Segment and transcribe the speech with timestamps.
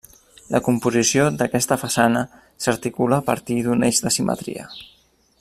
[0.53, 2.23] La composició d'aquesta façana
[2.65, 4.69] s'articula a partir d'un eix de simetria.